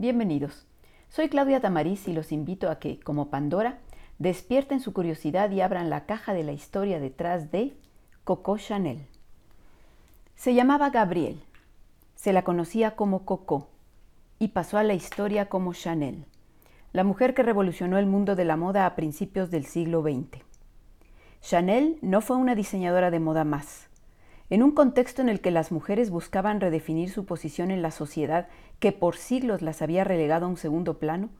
Bienvenidos. 0.00 0.66
Soy 1.10 1.28
Claudia 1.28 1.60
Tamariz 1.60 2.08
y 2.08 2.14
los 2.14 2.32
invito 2.32 2.70
a 2.70 2.78
que, 2.78 2.98
como 3.00 3.28
Pandora, 3.28 3.80
despierten 4.18 4.80
su 4.80 4.94
curiosidad 4.94 5.50
y 5.50 5.60
abran 5.60 5.90
la 5.90 6.06
caja 6.06 6.32
de 6.32 6.42
la 6.42 6.52
historia 6.52 6.98
detrás 6.98 7.50
de 7.50 7.76
Coco 8.24 8.56
Chanel. 8.56 9.06
Se 10.36 10.54
llamaba 10.54 10.88
Gabriel, 10.88 11.42
se 12.14 12.32
la 12.32 12.44
conocía 12.44 12.96
como 12.96 13.26
Coco 13.26 13.68
y 14.38 14.48
pasó 14.48 14.78
a 14.78 14.84
la 14.84 14.94
historia 14.94 15.50
como 15.50 15.74
Chanel, 15.74 16.24
la 16.94 17.04
mujer 17.04 17.34
que 17.34 17.42
revolucionó 17.42 17.98
el 17.98 18.06
mundo 18.06 18.36
de 18.36 18.46
la 18.46 18.56
moda 18.56 18.86
a 18.86 18.96
principios 18.96 19.50
del 19.50 19.66
siglo 19.66 20.00
XX. 20.00 20.42
Chanel 21.42 21.98
no 22.00 22.22
fue 22.22 22.38
una 22.38 22.54
diseñadora 22.54 23.10
de 23.10 23.20
moda 23.20 23.44
más, 23.44 23.89
en 24.50 24.64
un 24.64 24.72
contexto 24.72 25.22
en 25.22 25.28
el 25.28 25.40
que 25.40 25.52
las 25.52 25.70
mujeres 25.70 26.10
buscaban 26.10 26.60
redefinir 26.60 27.10
su 27.10 27.24
posición 27.24 27.70
en 27.70 27.82
la 27.82 27.92
sociedad 27.92 28.48
que 28.80 28.90
por 28.90 29.16
siglos 29.16 29.62
las 29.62 29.80
había 29.80 30.02
relegado 30.02 30.46
a 30.46 30.48
un 30.48 30.56
segundo 30.56 30.98
plano, 30.98 31.30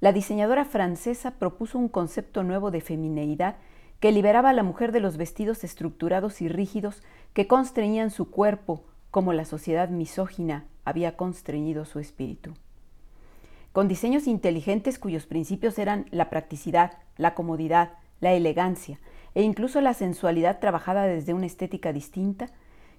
la 0.00 0.12
diseñadora 0.12 0.64
francesa 0.64 1.32
propuso 1.32 1.78
un 1.78 1.88
concepto 1.88 2.44
nuevo 2.44 2.70
de 2.70 2.80
femineidad 2.80 3.56
que 3.98 4.12
liberaba 4.12 4.50
a 4.50 4.52
la 4.52 4.62
mujer 4.62 4.92
de 4.92 5.00
los 5.00 5.16
vestidos 5.16 5.64
estructurados 5.64 6.40
y 6.40 6.48
rígidos 6.48 7.02
que 7.34 7.46
constreñían 7.46 8.10
su 8.10 8.30
cuerpo, 8.30 8.84
como 9.10 9.32
la 9.32 9.44
sociedad 9.44 9.88
misógina 9.88 10.64
había 10.84 11.16
constreñido 11.16 11.84
su 11.84 11.98
espíritu. 11.98 12.54
Con 13.72 13.88
diseños 13.88 14.26
inteligentes 14.26 14.98
cuyos 14.98 15.26
principios 15.26 15.78
eran 15.78 16.06
la 16.10 16.30
practicidad, 16.30 16.98
la 17.16 17.34
comodidad, 17.34 17.92
la 18.20 18.32
elegancia, 18.32 18.98
e 19.34 19.42
incluso 19.42 19.80
la 19.80 19.94
sensualidad 19.94 20.60
trabajada 20.60 21.04
desde 21.04 21.34
una 21.34 21.46
estética 21.46 21.92
distinta, 21.92 22.48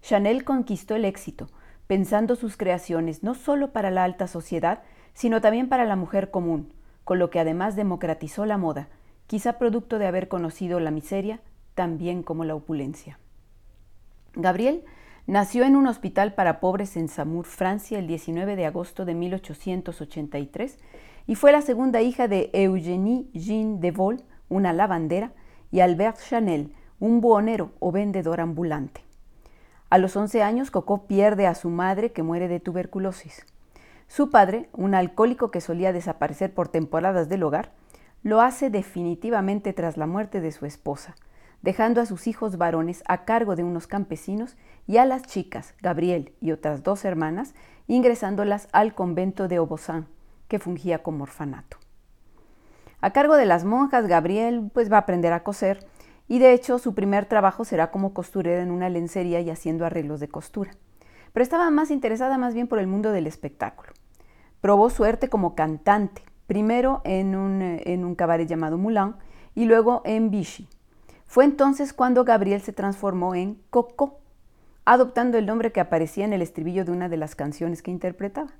Chanel 0.02 0.44
conquistó 0.44 0.96
el 0.96 1.06
éxito, 1.06 1.50
pensando 1.88 2.36
sus 2.36 2.58
creaciones 2.58 3.24
no 3.24 3.36
solo 3.36 3.72
para 3.72 3.92
la 3.92 4.04
alta 4.04 4.28
sociedad, 4.28 4.82
sino 5.14 5.42
también 5.42 5.70
para 5.70 5.86
la 5.86 5.96
mujer 5.96 6.32
común, 6.32 6.74
con 7.04 7.20
lo 7.20 7.30
que 7.30 7.40
además 7.40 7.76
democratizó 7.76 8.46
la 8.46 8.58
moda, 8.58 8.90
quizá 9.28 9.58
producto 9.58 10.00
de 10.00 10.08
haber 10.08 10.28
conocido 10.28 10.80
la 10.80 10.92
miseria 10.92 11.40
también 11.76 12.24
como 12.24 12.46
la 12.46 12.56
opulencia. 12.56 13.20
Gabriel 14.36 14.84
nació 15.28 15.64
en 15.64 15.76
un 15.76 15.88
hospital 15.88 16.34
para 16.34 16.60
pobres 16.60 16.98
en 16.98 17.08
Saumur, 17.08 17.46
Francia, 17.46 18.00
el 18.00 18.08
19 18.08 18.56
de 18.56 18.66
agosto 18.66 19.06
de 19.06 19.16
1883 19.16 20.80
y 21.28 21.36
fue 21.36 21.52
la 21.52 21.62
segunda 21.62 22.02
hija 22.02 22.28
de 22.28 22.50
Eugénie 22.54 23.28
Jean 23.34 23.80
de 23.80 23.92
Vol, 23.92 24.24
una 24.50 24.74
lavandera, 24.74 25.32
y 25.74 25.80
Albert 25.80 26.20
Chanel, 26.20 26.72
un 27.00 27.20
buhonero 27.20 27.72
o 27.80 27.92
vendedor 27.92 28.40
ambulante. 28.40 29.02
A 29.90 29.98
los 29.98 30.16
11 30.16 30.44
años, 30.44 30.70
Coco 30.70 31.08
pierde 31.08 31.48
a 31.48 31.56
su 31.56 31.72
madre 31.72 32.12
que 32.12 32.22
muere 32.22 32.48
de 32.48 32.60
tuberculosis. 32.60 33.44
Su 34.08 34.30
padre, 34.30 34.70
un 34.74 34.94
alcohólico 34.94 35.50
que 35.50 35.62
solía 35.62 35.92
desaparecer 35.92 36.54
por 36.54 36.68
temporadas 36.68 37.28
del 37.28 37.42
hogar, 37.42 37.72
lo 38.22 38.40
hace 38.40 38.70
definitivamente 38.70 39.74
tras 39.74 39.98
la 39.98 40.06
muerte 40.06 40.42
de 40.42 40.52
su 40.52 40.68
esposa, 40.68 41.16
dejando 41.64 42.02
a 42.02 42.06
sus 42.06 42.28
hijos 42.28 42.58
varones 42.60 43.04
a 43.08 43.26
cargo 43.26 43.56
de 43.56 43.64
unos 43.64 43.88
campesinos 43.88 44.56
y 44.86 44.98
a 44.98 45.06
las 45.06 45.24
chicas, 45.24 45.74
Gabriel 45.82 46.34
y 46.40 46.52
otras 46.52 46.84
dos 46.84 47.04
hermanas, 47.04 47.56
ingresándolas 47.88 48.68
al 48.74 48.94
convento 48.94 49.48
de 49.48 49.58
Obosan, 49.58 50.06
que 50.48 50.60
fungía 50.60 51.02
como 51.02 51.24
orfanato. 51.24 51.83
A 53.04 53.12
cargo 53.12 53.36
de 53.36 53.46
las 53.46 53.66
monjas, 53.66 54.08
Gabriel 54.08 54.72
pues 54.74 54.90
va 54.90 54.96
a 54.96 55.00
aprender 55.02 55.34
a 55.34 55.44
coser 55.44 55.86
y 56.30 56.40
de 56.40 56.54
hecho 56.54 56.80
su 56.80 56.96
primer 56.96 57.26
trabajo 57.26 57.66
será 57.66 57.92
como 57.92 58.14
costurera 58.14 58.64
en 58.64 58.72
una 58.72 58.88
lencería 58.88 59.42
y 59.42 59.50
haciendo 59.50 59.86
arreglos 59.86 60.22
de 60.22 60.30
costura. 60.30 60.72
Pero 61.34 61.44
estaba 61.44 61.70
más 61.70 61.92
interesada 61.92 62.38
más 62.38 62.54
bien 62.54 62.70
por 62.70 62.80
el 62.80 62.88
mundo 62.88 63.12
del 63.12 63.28
espectáculo. 63.28 63.92
Probó 64.62 64.90
suerte 64.90 65.28
como 65.28 65.54
cantante, 65.54 66.24
primero 66.48 67.02
en 67.04 67.36
un, 67.36 67.62
en 67.62 68.06
un 68.06 68.16
cabaret 68.16 68.48
llamado 68.48 68.78
Moulin 68.78 69.16
y 69.54 69.66
luego 69.66 70.02
en 70.06 70.32
Vichy. 70.32 70.70
Fue 71.26 71.44
entonces 71.44 71.92
cuando 71.92 72.24
Gabriel 72.24 72.62
se 72.62 72.72
transformó 72.72 73.36
en 73.36 73.62
Coco, 73.70 74.22
adoptando 74.86 75.38
el 75.38 75.46
nombre 75.46 75.74
que 75.74 75.82
aparecía 75.82 76.24
en 76.24 76.32
el 76.32 76.42
estribillo 76.42 76.86
de 76.86 76.94
una 76.94 77.10
de 77.10 77.18
las 77.18 77.36
canciones 77.36 77.82
que 77.82 77.92
interpretaba. 77.92 78.52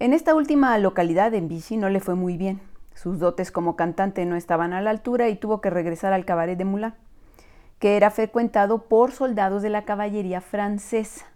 En 0.00 0.12
esta 0.12 0.34
última 0.34 0.76
localidad, 0.78 1.32
en 1.34 1.46
Vichy, 1.46 1.76
no 1.76 1.88
le 1.88 2.00
fue 2.00 2.16
muy 2.16 2.36
bien. 2.36 2.71
Sus 2.94 3.18
dotes 3.18 3.50
como 3.50 3.76
cantante 3.76 4.24
no 4.26 4.36
estaban 4.36 4.72
a 4.72 4.80
la 4.80 4.90
altura 4.90 5.28
y 5.28 5.36
tuvo 5.36 5.60
que 5.60 5.70
regresar 5.70 6.12
al 6.12 6.24
cabaret 6.24 6.58
de 6.58 6.64
Moulin, 6.64 6.94
que 7.78 7.96
era 7.96 8.10
frecuentado 8.10 8.84
por 8.88 9.12
soldados 9.12 9.62
de 9.62 9.70
la 9.70 9.84
caballería 9.84 10.40
francesa. 10.40 11.26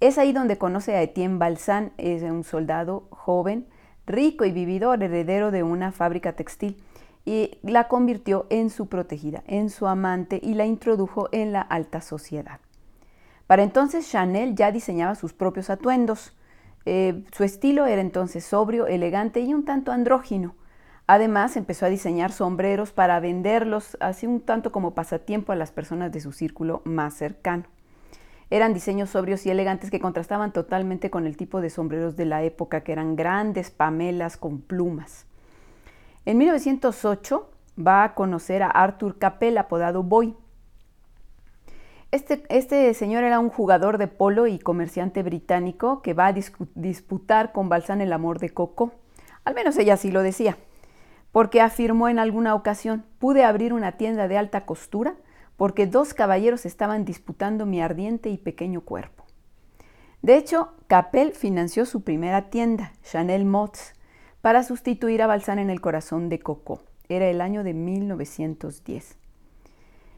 Es 0.00 0.18
ahí 0.18 0.32
donde 0.32 0.58
conoce 0.58 0.94
a 0.94 1.02
Etienne 1.02 1.38
Balsan, 1.38 1.92
es 1.96 2.22
un 2.22 2.44
soldado 2.44 3.06
joven, 3.10 3.66
rico 4.06 4.44
y 4.44 4.52
vividor, 4.52 5.02
heredero 5.02 5.50
de 5.50 5.62
una 5.62 5.92
fábrica 5.92 6.32
textil, 6.32 6.82
y 7.24 7.58
la 7.62 7.88
convirtió 7.88 8.46
en 8.50 8.70
su 8.70 8.88
protegida, 8.88 9.44
en 9.46 9.70
su 9.70 9.86
amante 9.86 10.40
y 10.42 10.54
la 10.54 10.66
introdujo 10.66 11.28
en 11.30 11.52
la 11.52 11.60
alta 11.60 12.00
sociedad. 12.00 12.58
Para 13.46 13.62
entonces 13.62 14.10
Chanel 14.10 14.54
ya 14.56 14.72
diseñaba 14.72 15.14
sus 15.14 15.32
propios 15.32 15.70
atuendos. 15.70 16.36
Eh, 16.84 17.22
su 17.32 17.44
estilo 17.44 17.86
era 17.86 18.00
entonces 18.00 18.44
sobrio, 18.44 18.86
elegante 18.86 19.40
y 19.40 19.54
un 19.54 19.64
tanto 19.64 19.92
andrógino. 19.92 20.54
Además, 21.12 21.58
empezó 21.58 21.84
a 21.84 21.90
diseñar 21.90 22.32
sombreros 22.32 22.90
para 22.92 23.20
venderlos, 23.20 23.98
así 24.00 24.26
un 24.26 24.40
tanto 24.40 24.72
como 24.72 24.94
pasatiempo 24.94 25.52
a 25.52 25.56
las 25.56 25.70
personas 25.70 26.10
de 26.10 26.22
su 26.22 26.32
círculo 26.32 26.80
más 26.86 27.12
cercano. 27.12 27.64
Eran 28.48 28.72
diseños 28.72 29.10
sobrios 29.10 29.44
y 29.44 29.50
elegantes 29.50 29.90
que 29.90 30.00
contrastaban 30.00 30.54
totalmente 30.54 31.10
con 31.10 31.26
el 31.26 31.36
tipo 31.36 31.60
de 31.60 31.68
sombreros 31.68 32.16
de 32.16 32.24
la 32.24 32.44
época, 32.44 32.82
que 32.82 32.92
eran 32.92 33.14
grandes 33.14 33.70
pamelas 33.70 34.38
con 34.38 34.62
plumas. 34.62 35.26
En 36.24 36.38
1908 36.38 37.46
va 37.78 38.04
a 38.04 38.14
conocer 38.14 38.62
a 38.62 38.68
Arthur 38.68 39.18
Capel, 39.18 39.58
apodado 39.58 40.02
Boy. 40.02 40.34
Este, 42.10 42.42
este, 42.48 42.94
señor 42.94 43.22
era 43.22 43.38
un 43.38 43.50
jugador 43.50 43.98
de 43.98 44.08
polo 44.08 44.46
y 44.46 44.58
comerciante 44.58 45.22
británico 45.22 46.00
que 46.00 46.14
va 46.14 46.28
a 46.28 46.32
disputar 46.32 47.52
con 47.52 47.68
Balsán 47.68 48.00
el 48.00 48.14
amor 48.14 48.38
de 48.38 48.48
Coco. 48.48 48.92
Al 49.44 49.52
menos 49.52 49.76
ella 49.76 49.98
sí 49.98 50.10
lo 50.10 50.22
decía 50.22 50.56
porque 51.32 51.60
afirmó 51.60 52.08
en 52.08 52.18
alguna 52.18 52.54
ocasión, 52.54 53.04
pude 53.18 53.44
abrir 53.44 53.72
una 53.72 53.92
tienda 53.92 54.28
de 54.28 54.38
alta 54.38 54.66
costura 54.66 55.16
porque 55.56 55.86
dos 55.86 56.14
caballeros 56.14 56.66
estaban 56.66 57.04
disputando 57.04 57.66
mi 57.66 57.80
ardiente 57.80 58.28
y 58.28 58.36
pequeño 58.36 58.82
cuerpo. 58.82 59.24
De 60.20 60.36
hecho, 60.36 60.72
Capel 60.86 61.32
financió 61.32 61.84
su 61.84 62.02
primera 62.02 62.50
tienda, 62.50 62.92
Chanel 63.02 63.44
Mods, 63.44 63.94
para 64.40 64.62
sustituir 64.62 65.22
a 65.22 65.26
Balsán 65.26 65.58
en 65.58 65.70
el 65.70 65.80
corazón 65.80 66.28
de 66.28 66.38
Coco. 66.38 66.82
Era 67.08 67.26
el 67.26 67.40
año 67.40 67.64
de 67.64 67.74
1910. 67.74 69.16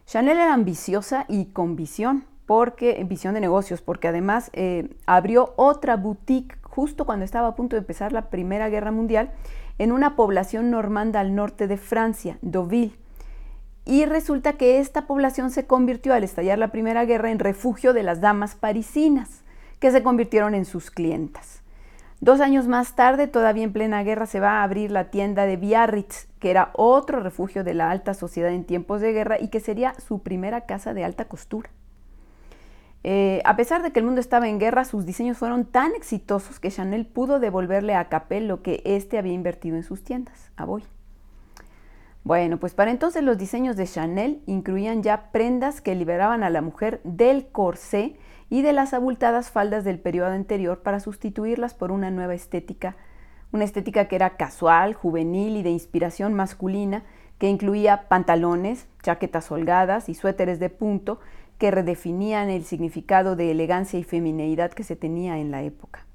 Chanel 0.07 0.37
era 0.37 0.53
ambiciosa 0.53 1.25
y 1.29 1.47
con 1.47 1.77
visión, 1.77 2.25
porque 2.47 3.03
visión 3.09 3.35
de 3.35 3.41
negocios, 3.41 3.81
porque 3.81 4.09
además 4.09 4.51
eh, 4.53 4.95
abrió 5.07 5.55
otra 5.57 5.97
boutique 5.97 6.59
justo 6.63 7.07
cuando 7.07 7.25
estaba 7.25 7.49
a 7.49 7.55
punto 7.55 7.77
de 7.77 7.81
empezar 7.81 8.13
la 8.13 8.29
Primera 8.29 8.69
Guerra 8.69 8.91
Mundial 8.91 9.33
en 9.79 9.93
una 9.93 10.17
población 10.17 10.71
normanda 10.71 11.21
al 11.21 11.35
norte 11.35 11.67
de 11.67 11.77
Francia, 11.77 12.39
Deauville. 12.43 12.97
Y 13.85 14.07
resulta 14.07 14.55
que 14.55 14.79
esta 14.79 15.07
población 15.07 15.51
se 15.51 15.67
convirtió 15.67 16.15
al 16.15 16.25
estallar 16.25 16.59
la 16.59 16.69
Primera 16.73 17.05
Guerra 17.05 17.31
en 17.31 17.39
refugio 17.39 17.93
de 17.93 18.03
las 18.03 18.21
damas 18.21 18.55
parisinas, 18.55 19.45
que 19.79 19.91
se 19.91 20.03
convirtieron 20.03 20.55
en 20.55 20.65
sus 20.65 20.91
clientas. 20.91 21.63
Dos 22.21 22.41
años 22.41 22.69
más 22.69 22.97
tarde, 22.97 23.27
todavía 23.27 23.65
en 23.65 23.73
plena 23.75 24.03
guerra, 24.03 24.25
se 24.25 24.41
va 24.41 24.61
a 24.61 24.63
abrir 24.63 24.91
la 24.91 25.11
tienda 25.11 25.45
de 25.45 25.59
Biarritz, 25.59 26.29
que 26.39 26.51
era 26.51 26.71
otro 26.73 27.21
refugio 27.21 27.65
de 27.65 27.75
la 27.75 27.91
alta 27.91 28.15
sociedad 28.15 28.51
en 28.51 28.65
tiempos 28.65 29.03
de 29.03 29.13
guerra 29.13 29.39
y 29.39 29.49
que 29.49 29.61
sería 29.61 29.93
su 30.01 30.23
primera 30.23 30.63
casa 30.63 30.95
de 30.95 31.05
alta 31.05 31.27
costura. 31.27 31.69
Eh, 33.07 33.43
a 33.45 33.55
pesar 33.55 33.83
de 33.83 33.93
que 33.93 33.99
el 33.99 34.07
mundo 34.07 34.23
estaba 34.23 34.49
en 34.49 34.59
guerra, 34.59 34.87
sus 34.87 35.05
diseños 35.05 35.37
fueron 35.37 35.67
tan 35.67 35.95
exitosos 35.95 36.59
que 36.59 36.71
Chanel 36.71 37.05
pudo 37.05 37.39
devolverle 37.39 37.95
a 37.95 38.09
Capel 38.09 38.49
lo 38.49 38.63
que 38.63 38.81
éste 38.87 39.19
había 39.19 39.35
invertido 39.35 39.77
en 39.77 39.83
sus 39.83 40.03
tiendas, 40.03 40.51
a 40.57 40.65
Boy. 40.65 40.85
Bueno, 42.25 42.57
pues 42.57 42.73
para 42.73 42.91
entonces 42.91 43.23
los 43.23 43.37
diseños 43.37 43.77
de 43.77 43.87
Chanel 43.87 44.41
incluían 44.47 45.03
ya 45.03 45.31
prendas 45.33 45.83
que 45.83 45.95
liberaban 45.95 46.43
a 46.43 46.49
la 46.49 46.63
mujer 46.63 47.03
del 47.05 47.47
corsé 47.49 48.17
y 48.49 48.63
de 48.63 48.73
las 48.73 48.95
abultadas 48.95 49.51
faldas 49.51 49.85
del 49.85 49.99
periodo 49.99 50.29
anterior 50.29 50.81
para 50.81 51.01
sustituirlas 51.01 51.75
por 51.75 51.93
una 51.93 52.11
nueva 52.11 52.33
estética, 52.33 52.97
una 53.53 53.65
estética 53.65 54.09
que 54.09 54.17
era 54.17 54.39
casual, 54.39 54.95
juvenil 54.95 55.59
y 55.59 55.63
de 55.63 55.69
inspiración 55.69 56.33
masculina, 56.33 57.03
que 57.39 57.51
incluía 57.51 58.09
pantalones, 58.09 58.87
chaquetas 59.03 59.53
holgadas 59.53 60.09
y 60.09 60.15
suéteres 60.15 60.59
de 60.59 60.71
punto 60.71 61.21
que 61.59 61.71
redefinían 61.71 62.51
el 62.51 62.65
significado 62.65 63.37
de 63.37 63.51
elegancia 63.51 63.99
y 63.99 64.05
femineidad 64.05 64.73
que 64.73 64.85
se 64.85 64.97
tenía 64.97 65.39
en 65.39 65.51
la 65.51 65.63
época. 65.63 66.07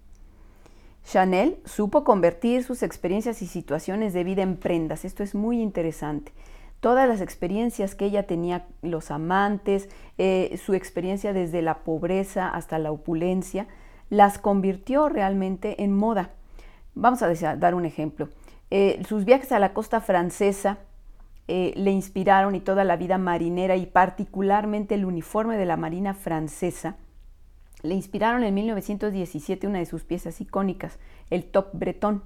Chanel 1.05 1.57
supo 1.65 2.03
convertir 2.03 2.63
sus 2.63 2.83
experiencias 2.83 3.41
y 3.41 3.47
situaciones 3.47 4.13
de 4.13 4.23
vida 4.23 4.43
en 4.43 4.57
prendas. 4.57 5.05
Esto 5.05 5.23
es 5.23 5.33
muy 5.33 5.61
interesante. 5.61 6.33
Todas 6.81 7.09
las 7.09 7.19
experiencias 7.19 7.95
que 7.95 8.05
ella 8.05 8.27
tenía, 8.27 8.67
los 8.81 9.11
amantes, 9.11 9.89
eh, 10.17 10.57
su 10.63 10.73
experiencia 10.73 11.33
desde 11.33 11.61
la 11.61 11.79
pobreza 11.79 12.47
hasta 12.47 12.79
la 12.79 12.91
opulencia, 12.91 13.67
las 14.09 14.37
convirtió 14.37 15.09
realmente 15.09 15.83
en 15.83 15.93
moda. 15.93 16.31
Vamos 16.95 17.21
a 17.21 17.55
dar 17.55 17.75
un 17.75 17.85
ejemplo. 17.85 18.29
Eh, 18.71 19.01
sus 19.07 19.25
viajes 19.25 19.51
a 19.51 19.59
la 19.59 19.73
costa 19.73 19.99
francesa 19.99 20.77
eh, 21.49 21.73
le 21.75 21.89
inspiraron 21.89 22.53
y 22.53 22.59
toda 22.59 22.83
la 22.83 22.95
vida 22.95 23.17
marinera 23.17 23.75
y 23.75 23.87
particularmente 23.87 24.93
el 24.93 25.03
uniforme 25.03 25.57
de 25.57 25.65
la 25.65 25.77
Marina 25.77 26.13
francesa 26.13 26.97
le 27.81 27.95
inspiraron 27.95 28.43
en 28.43 28.53
1917 28.53 29.65
una 29.65 29.79
de 29.79 29.85
sus 29.85 30.03
piezas 30.03 30.41
icónicas, 30.41 30.99
el 31.31 31.45
top 31.45 31.69
bretón, 31.73 32.23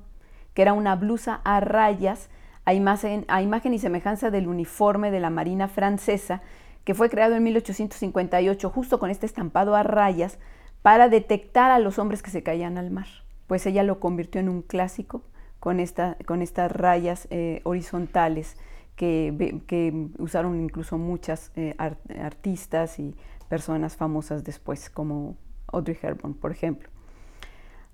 que 0.53 0.63
era 0.63 0.73
una 0.73 0.95
blusa 0.95 1.41
a 1.43 1.59
rayas 1.59 2.29
a 2.65 2.73
imagen, 2.73 3.25
y 3.73 3.79
semejanza 3.79 4.29
del 4.29 4.47
uniforme 4.47 5.09
de 5.09 5.19
la 5.19 5.29
Marina 5.29 5.67
francesa, 5.67 6.41
que 6.83 6.93
fue 6.93 7.09
creado 7.09 7.35
en 7.35 7.43
1858 7.43 8.69
justo 8.69 8.99
con 8.99 9.09
este 9.09 9.25
estampado 9.25 9.75
a 9.75 9.83
rayas 9.83 10.37
para 10.81 11.07
detectar 11.07 11.71
a 11.71 11.79
los 11.79 11.97
hombres 11.97 12.21
que 12.21 12.31
se 12.31 12.43
caían 12.43 12.77
al 12.77 12.91
mar. 12.91 13.07
Pues 13.47 13.65
ella 13.65 13.83
lo 13.83 13.99
convirtió 13.99 14.41
en 14.41 14.49
un 14.49 14.61
clásico 14.61 15.21
con, 15.59 15.79
esta, 15.79 16.17
con 16.25 16.41
estas 16.41 16.71
rayas 16.71 17.27
eh, 17.29 17.61
horizontales 17.63 18.57
que, 18.95 20.09
usaron 20.19 20.61
incluso 20.61 20.97
muchas 20.97 21.51
eh, 21.55 21.75
artistas 21.77 22.99
y 22.99 23.15
personas 23.49 23.95
famosas 23.95 24.43
después, 24.43 24.89
como 24.89 25.37
Audrey 25.67 25.97
Hepburn, 26.01 26.33
por 26.33 26.51
ejemplo. 26.51 26.89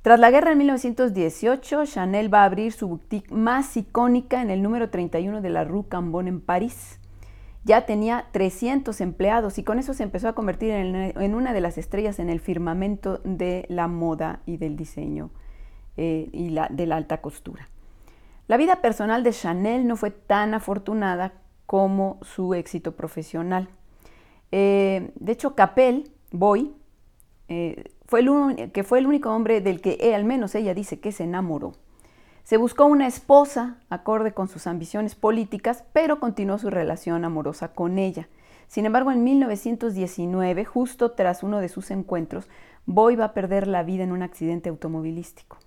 Tras 0.01 0.19
la 0.19 0.31
guerra 0.31 0.54
en 0.54 0.57
1918, 0.60 1.86
Chanel 1.86 2.34
va 2.34 2.44
a 2.44 2.46
abrir 2.46 2.72
su 2.72 2.88
boutique 2.88 3.34
más 3.34 3.75
icónica 3.75 4.42
en 4.42 4.50
el 4.50 4.62
número 4.62 4.90
31 4.90 5.42
de 5.42 5.50
la 5.50 5.66
Rue 5.66 5.90
Cambon 5.90 6.30
en 6.30 6.40
París. 6.40 7.00
Ya 7.66 7.86
tenía 7.86 8.28
300 8.31 9.01
empleados 9.01 9.57
y 9.57 9.63
con 9.63 9.78
eso 9.78 9.94
se 9.94 10.04
empezó 10.04 10.30
a 10.30 10.34
convertir 10.34 10.72
en, 10.72 11.36
una 11.36 11.51
de 11.51 11.60
las 11.60 11.78
estrellas 11.78 12.19
en 12.19 12.30
el 12.30 12.40
firmamento 12.40 13.19
de 13.25 13.66
la 13.68 13.90
moda 13.90 14.40
y 14.46 14.56
del 14.56 14.78
diseño 14.78 15.31
eh, 15.98 16.30
y 16.31 16.56
de 16.69 16.86
la 16.86 16.96
alta 16.96 17.19
costura. 17.19 17.68
La 18.50 18.57
vida 18.57 18.78
personal 18.78 19.24
de 19.24 19.31
Chanel 19.31 19.86
no 19.86 19.96
fue 19.96 20.10
tan 20.10 20.56
afortunada 20.56 21.34
como 21.68 22.18
su 22.24 22.56
éxito 22.56 22.94
profesional. 22.94 23.69
Eh, 24.51 25.12
de 25.13 25.31
hecho, 25.31 25.54
Capel, 25.54 26.12
Boy, 26.31 26.74
eh, 27.48 27.92
fue 28.07 28.22
el, 28.22 28.72
que 28.72 28.84
fue 28.84 28.98
el 28.98 29.06
único 29.06 29.30
hombre 29.30 29.62
del 29.62 29.81
que 29.81 30.16
al 30.16 30.25
menos 30.25 30.56
ella 30.56 30.74
dice 30.74 31.00
que 31.00 31.12
se 31.12 31.25
enamoró. 31.25 31.74
Se 32.44 32.57
buscó 32.57 32.86
una 32.86 33.06
esposa 33.06 33.78
acorde 33.92 34.31
con 34.31 34.48
sus 34.48 34.66
ambiciones 34.66 35.13
políticas, 35.13 35.84
pero 35.94 36.19
continuó 36.19 36.57
su 36.57 36.72
relación 36.72 37.25
amorosa 37.25 37.74
con 37.74 38.00
ella. 38.00 38.30
Sin 38.68 38.88
embargo, 38.88 39.12
en 39.12 39.24
1919, 39.24 40.66
justo 40.66 41.12
tras 41.12 41.44
uno 41.44 41.60
de 41.60 41.69
sus 41.69 41.92
encuentros, 41.92 42.50
Boy 42.88 43.16
va 43.16 43.25
a 43.25 43.34
perder 43.36 43.68
la 43.68 43.84
vida 43.84 44.04
en 44.04 44.12
un 44.12 44.24
accidente 44.24 44.69
automovilístico. 44.69 45.60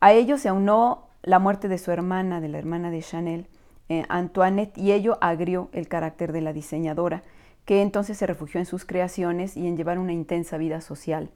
A 0.00 0.14
ello 0.14 0.38
se 0.38 0.48
aunó 0.48 1.08
la 1.24 1.38
muerte 1.38 1.68
de 1.68 1.78
su 1.78 1.90
hermana, 1.90 2.40
de 2.40 2.48
la 2.48 2.58
hermana 2.58 2.90
de 2.90 3.02
Chanel, 3.02 3.46
eh, 3.88 4.04
Antoinette, 4.08 4.78
y 4.78 4.92
ello 4.92 5.18
agrió 5.20 5.68
el 5.72 5.88
carácter 5.88 6.32
de 6.32 6.40
la 6.40 6.52
diseñadora, 6.52 7.22
que 7.64 7.82
entonces 7.82 8.18
se 8.18 8.26
refugió 8.26 8.60
en 8.60 8.66
sus 8.66 8.84
creaciones 8.84 9.56
y 9.56 9.66
en 9.66 9.76
llevar 9.76 9.98
una 9.98 10.12
intensa 10.12 10.58
vida 10.58 10.80
social, 10.80 11.30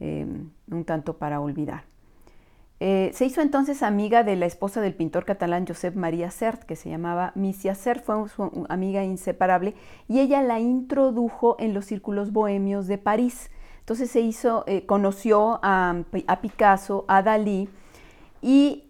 em, 0.00 0.50
un 0.70 0.84
tanto 0.84 1.18
para 1.18 1.40
olvidar. 1.40 1.84
Eh, 2.78 3.10
se 3.14 3.24
hizo 3.24 3.40
entonces 3.40 3.82
amiga 3.82 4.22
de 4.22 4.36
la 4.36 4.44
esposa 4.44 4.80
del 4.82 4.94
pintor 4.94 5.24
catalán 5.24 5.66
Josep 5.66 5.96
María 5.96 6.30
Sert, 6.30 6.62
que 6.64 6.76
se 6.76 6.90
llamaba 6.90 7.32
Misia 7.34 7.74
Sert, 7.74 8.04
fue 8.04 8.28
su 8.28 8.66
amiga 8.68 9.02
inseparable, 9.02 9.74
y 10.08 10.20
ella 10.20 10.42
la 10.42 10.60
introdujo 10.60 11.56
en 11.58 11.72
los 11.72 11.86
círculos 11.86 12.32
bohemios 12.32 12.86
de 12.86 12.98
París. 12.98 13.50
Entonces 13.80 14.10
se 14.10 14.20
hizo, 14.20 14.64
eh, 14.66 14.84
conoció 14.84 15.58
a, 15.62 16.02
a 16.26 16.40
Picasso, 16.40 17.04
a 17.08 17.22
Dalí, 17.22 17.68
y 18.42 18.85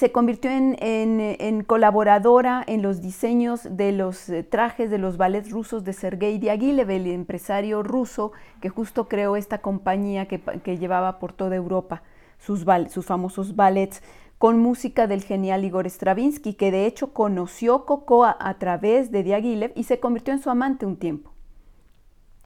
se 0.00 0.12
convirtió 0.12 0.50
en, 0.50 1.62
colaboradora 1.64 2.64
en 2.66 2.80
los 2.80 3.02
diseños 3.02 3.68
de 3.70 3.92
los 3.92 4.30
eh, 4.30 4.42
trajes 4.42 4.90
de 4.90 4.96
los 4.96 5.18
ballets 5.18 5.50
rusos 5.50 5.84
de 5.84 5.92
Sergei 5.92 6.38
Diaghilev, 6.38 6.88
el 6.88 7.06
empresario 7.08 7.82
ruso 7.82 8.32
que 8.62 8.70
justo 8.70 9.08
creó 9.08 9.36
esta 9.36 9.58
compañía 9.58 10.26
que, 10.26 10.78
llevaba 10.78 11.18
por 11.18 11.34
toda 11.34 11.54
Europa 11.54 12.02
sus, 12.38 12.64
famosos 13.04 13.56
ballets 13.56 14.02
con 14.38 14.58
música 14.58 15.06
del 15.06 15.22
genial 15.22 15.66
Igor 15.66 15.84
Stravinsky, 15.84 16.54
que 16.54 16.70
de 16.70 16.86
hecho 16.86 17.12
conoció 17.12 17.84
Coco 17.84 18.24
a, 18.24 18.34
a 18.40 18.54
través 18.54 19.10
de 19.10 19.22
Diaghilev 19.22 19.72
y 19.74 19.84
se 19.84 20.00
convirtió 20.00 20.32
en 20.32 20.40
su 20.40 20.48
amante 20.48 20.86
un 20.86 20.96
tiempo. 20.96 21.34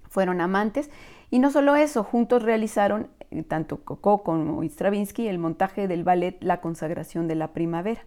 Fueron 0.09 0.41
amantes 0.41 0.91
y 1.31 1.39
no 1.39 1.53
solo 1.53 1.77
eso, 1.77 2.03
juntos 2.03 2.43
realizaron 2.43 3.11
tanto 3.43 3.85
Coco 3.85 4.23
como 4.23 4.63
Stravinsky, 4.63 5.29
el 5.29 5.39
montaje 5.39 5.89
del 5.89 6.05
ballet 6.05 6.37
La 6.41 6.61
consagración 6.61 7.29
de 7.29 7.35
la 7.35 7.53
primavera. 7.53 8.05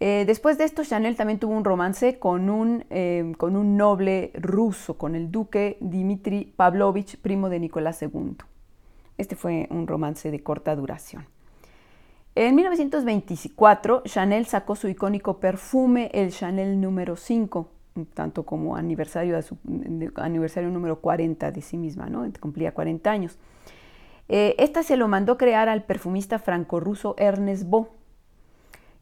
Eh, 0.00 0.24
después 0.26 0.58
de 0.58 0.64
esto, 0.64 0.84
Chanel 0.84 1.16
también 1.16 1.38
tuvo 1.38 1.54
un 1.54 1.64
romance 1.64 2.18
con 2.18 2.50
un, 2.50 2.84
eh, 2.90 3.32
con 3.36 3.56
un 3.56 3.76
noble 3.76 4.30
ruso, 4.34 4.96
con 4.96 5.16
el 5.16 5.30
duque 5.30 5.76
Dmitri 5.80 6.52
Pavlovich, 6.56 7.16
primo 7.18 7.48
de 7.48 7.58
Nicolás 7.58 8.00
II. 8.02 8.36
Este 9.16 9.34
fue 9.34 9.66
un 9.70 9.88
romance 9.88 10.30
de 10.30 10.42
corta 10.42 10.76
duración. 10.76 11.26
En 12.36 12.54
1924, 12.54 14.02
Chanel 14.04 14.46
sacó 14.46 14.76
su 14.76 14.86
icónico 14.86 15.40
perfume, 15.40 16.08
el 16.14 16.30
Chanel 16.30 16.80
número 16.80 17.16
5, 17.16 17.68
tanto 18.14 18.44
como 18.44 18.76
aniversario, 18.76 19.34
de 19.34 19.42
su, 19.42 19.58
aniversario 20.14 20.70
número 20.70 21.00
40 21.00 21.50
de 21.50 21.60
sí 21.60 21.76
misma, 21.76 22.08
¿no? 22.08 22.24
cumplía 22.38 22.72
40 22.72 23.10
años. 23.10 23.38
Eh, 24.28 24.54
esta 24.58 24.82
se 24.82 24.96
lo 24.96 25.08
mandó 25.08 25.38
crear 25.38 25.68
al 25.68 25.84
perfumista 25.84 26.38
franco-ruso 26.38 27.14
Ernest 27.18 27.68
Beau. 27.68 27.88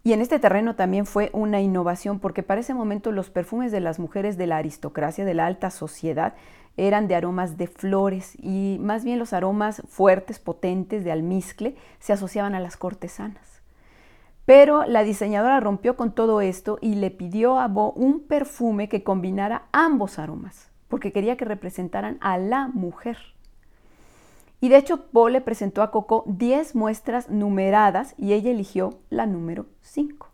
Y 0.05 0.13
en 0.13 0.21
este 0.21 0.39
terreno 0.39 0.77
también 0.77 1.05
fue 1.05 1.31
una 1.33 1.61
innovación 1.61 2.21
porque 2.21 2.45
para 2.45 2.61
ese 2.61 2.75
momento 2.75 3.11
los 3.11 3.29
perfumes 3.29 3.73
de 3.73 3.81
las 3.81 3.99
mujeres 3.99 4.39
de 4.39 4.47
la 4.47 4.57
aristocracia, 4.57 5.25
de 5.25 5.35
la 5.35 5.47
alta 5.47 5.71
sociedad, 5.71 6.35
eran 6.77 7.09
de 7.09 7.17
aromas 7.17 7.57
de 7.57 7.67
flores 7.67 8.37
y 8.41 8.79
más 8.81 9.03
bien 9.03 9.19
los 9.19 9.33
aromas 9.33 9.83
fuertes, 9.89 10.39
potentes 10.39 11.03
de 11.03 11.11
almizcle 11.11 11.75
se 11.99 12.13
asociaban 12.13 12.55
a 12.55 12.61
las 12.61 12.77
cortesanas. 12.77 13.63
Pero 14.45 14.85
la 14.85 15.03
diseñadora 15.03 15.59
rompió 15.59 15.97
con 15.97 16.13
todo 16.13 16.41
esto 16.41 16.79
y 16.81 16.95
le 16.95 17.11
pidió 17.11 17.59
a 17.59 17.67
Beau 17.67 17.93
un 17.97 18.21
perfume 18.21 18.89
que 18.89 19.03
combinara 19.03 19.67
ambos 19.73 20.21
aromas, 20.21 20.71
porque 20.87 21.13
quería 21.13 21.37
que 21.37 21.45
representaran 21.45 22.17
a 22.21 22.39
la 22.39 22.69
mujer. 22.69 23.19
Y 24.61 24.69
de 24.69 24.79
hecho, 24.79 25.07
Paul 25.07 25.33
le 25.33 25.41
presentó 25.41 25.83
a 25.83 25.91
Coco 25.91 26.25
10 26.27 26.75
muestras 26.75 27.29
numeradas 27.29 28.15
y 28.17 28.33
ella 28.33 28.51
eligió 28.51 28.99
la 29.11 29.27
número 29.27 29.67
5. 29.83 30.29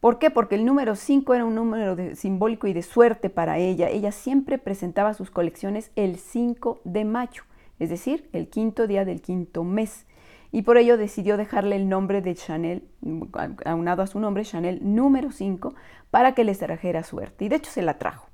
¿Por 0.00 0.18
qué? 0.18 0.30
Porque 0.30 0.54
el 0.54 0.64
número 0.64 0.94
5 0.94 1.34
era 1.34 1.44
un 1.44 1.56
número 1.56 2.14
simbólico 2.14 2.68
y 2.68 2.72
de 2.72 2.82
suerte 2.82 3.30
para 3.30 3.58
ella. 3.58 3.88
Ella 3.88 4.12
siempre 4.12 4.56
presentaba 4.56 5.12
sus 5.12 5.30
colecciones 5.30 5.90
el 5.96 6.18
5 6.18 6.80
de 6.84 7.04
mayo, 7.04 7.42
es 7.78 7.90
decir, 7.90 8.28
el 8.32 8.48
quinto 8.48 8.86
día 8.86 9.04
del 9.04 9.20
quinto 9.20 9.64
mes. 9.64 10.06
Y 10.50 10.62
por 10.62 10.78
ello 10.78 10.96
decidió 10.96 11.36
dejarle 11.36 11.76
el 11.76 11.88
nombre 11.88 12.22
de 12.22 12.34
Chanel, 12.34 12.88
aunado 13.66 14.02
a 14.02 14.06
su 14.06 14.18
nombre, 14.20 14.44
Chanel 14.44 14.80
número 14.82 15.32
5, 15.32 15.74
para 16.10 16.32
que 16.32 16.44
les 16.44 16.58
trajera 16.60 17.02
suerte. 17.02 17.44
Y 17.44 17.48
de 17.48 17.56
hecho 17.56 17.70
se 17.70 17.82
la 17.82 17.98
trajo. 17.98 18.28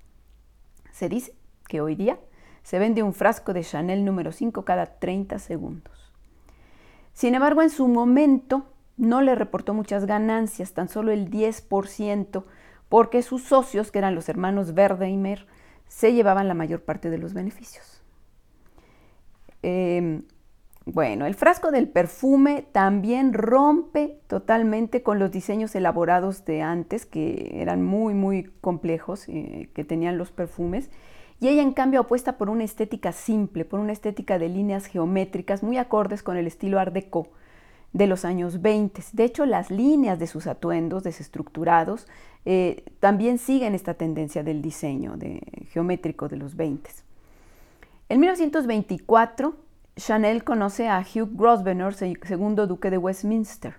Se 0.92 1.08
dice 1.08 1.34
que 1.66 1.80
hoy 1.80 1.96
día 1.96 2.18
se 2.64 2.78
vende 2.78 3.02
un 3.02 3.12
frasco 3.12 3.52
de 3.52 3.62
Chanel 3.62 4.04
número 4.04 4.32
5 4.32 4.64
cada 4.64 4.86
30 4.98 5.38
segundos. 5.38 6.12
Sin 7.12 7.34
embargo, 7.34 7.62
en 7.62 7.70
su 7.70 7.86
momento 7.86 8.66
no 8.96 9.20
le 9.20 9.34
reportó 9.34 9.74
muchas 9.74 10.06
ganancias, 10.06 10.72
tan 10.72 10.88
solo 10.88 11.12
el 11.12 11.30
10%, 11.30 12.44
porque 12.88 13.22
sus 13.22 13.44
socios, 13.44 13.92
que 13.92 13.98
eran 13.98 14.14
los 14.14 14.28
hermanos 14.28 14.74
Verdeimer, 14.74 15.46
se 15.88 16.14
llevaban 16.14 16.48
la 16.48 16.54
mayor 16.54 16.82
parte 16.82 17.10
de 17.10 17.18
los 17.18 17.34
beneficios. 17.34 18.02
Em, 19.62 20.22
bueno, 20.86 21.26
el 21.26 21.34
frasco 21.34 21.70
del 21.70 21.88
perfume 21.88 22.66
también 22.72 23.34
rompe 23.34 24.20
totalmente 24.26 25.02
con 25.02 25.18
los 25.18 25.30
diseños 25.30 25.74
elaborados 25.74 26.44
de 26.46 26.62
antes, 26.62 27.04
que 27.04 27.60
eran 27.60 27.82
muy, 27.82 28.14
muy 28.14 28.44
complejos, 28.60 29.28
eh, 29.28 29.70
que 29.74 29.84
tenían 29.84 30.16
los 30.16 30.32
perfumes, 30.32 30.90
y 31.44 31.48
ella 31.48 31.60
en 31.60 31.74
cambio 31.74 32.00
apuesta 32.00 32.38
por 32.38 32.48
una 32.48 32.64
estética 32.64 33.12
simple, 33.12 33.66
por 33.66 33.78
una 33.78 33.92
estética 33.92 34.38
de 34.38 34.48
líneas 34.48 34.86
geométricas 34.86 35.62
muy 35.62 35.76
acordes 35.76 36.22
con 36.22 36.38
el 36.38 36.46
estilo 36.46 36.80
Art 36.80 36.94
Deco 36.94 37.28
de 37.92 38.06
los 38.06 38.24
años 38.24 38.62
20. 38.62 39.02
De 39.12 39.24
hecho, 39.24 39.44
las 39.44 39.70
líneas 39.70 40.18
de 40.18 40.26
sus 40.26 40.46
atuendos 40.46 41.02
desestructurados 41.02 42.06
eh, 42.46 42.86
también 42.98 43.36
siguen 43.36 43.74
esta 43.74 43.92
tendencia 43.92 44.42
del 44.42 44.62
diseño 44.62 45.18
de, 45.18 45.42
geométrico 45.68 46.30
de 46.30 46.38
los 46.38 46.56
20. 46.56 46.88
En 48.08 48.20
1924, 48.20 49.54
Chanel 49.96 50.44
conoce 50.44 50.88
a 50.88 51.00
Hugh 51.00 51.28
Grosvenor, 51.36 51.92
segundo 51.92 52.66
duque 52.66 52.88
de 52.88 52.96
Westminster, 52.96 53.74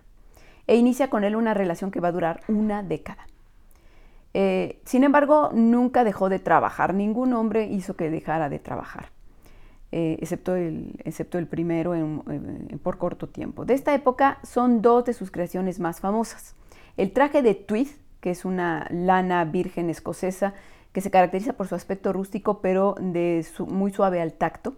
e 0.68 0.76
inicia 0.76 1.10
con 1.10 1.24
él 1.24 1.36
una 1.36 1.56
relación 1.56 1.90
que 1.90 2.00
va 2.00 2.10
a 2.10 2.12
durar 2.12 2.42
una 2.48 2.84
década. 2.84 3.26
Eh, 4.38 4.82
sin 4.84 5.06
embargo, 5.06 5.50
nunca 5.54 6.04
dejó 6.04 6.28
de 6.28 6.40
trabajar, 6.40 6.94
ningún 6.94 7.32
hombre 7.32 7.68
hizo 7.68 7.96
que 7.96 8.10
dejara 8.10 8.50
de 8.50 8.60
trabajar. 8.60 9.06
eh, 9.94 10.18
excepto, 10.20 10.58
el, 10.58 11.00
excepto, 11.06 11.38
el, 11.38 11.48
primero 11.48 11.94
por 12.84 12.98
corto 12.98 13.30
tiempo. 13.30 13.64
De 13.64 13.74
esta 13.74 13.94
época 13.94 14.40
son 14.44 14.82
dos 14.82 15.06
de 15.06 15.14
sus 15.14 15.32
creaciones 15.32 15.80
más 15.80 16.02
famosas. 16.02 16.54
El 16.98 17.14
traje 17.14 17.44
de 17.44 17.56
tweed, 17.56 17.88
que 18.20 18.32
es 18.32 18.44
una 18.44 18.88
lana 18.90 19.46
virgen 19.46 19.90
escocesa 19.90 20.54
que 20.92 21.00
se 21.00 21.12
caracteriza 21.12 21.54
por 21.54 21.70
su 21.70 21.76
aspecto 21.76 22.12
rústico 22.12 22.60
pero 22.60 22.96
de 23.00 23.46
muy 23.70 23.94
suave 23.94 24.20
al 24.20 24.34
tacto, 24.34 24.74